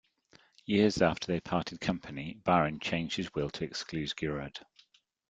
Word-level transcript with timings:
Years 0.65 0.99
after 1.03 1.27
they 1.27 1.39
parted 1.41 1.79
company, 1.79 2.33
Byron 2.43 2.79
changed 2.79 3.17
his 3.17 3.31
will 3.35 3.51
to 3.51 3.63
exclude 3.63 4.11
Giraud. 4.17 4.55